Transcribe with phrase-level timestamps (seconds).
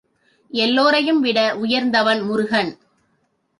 [0.51, 2.71] எல்லோரையும்விட உயர்ந்தவன் முருகன்.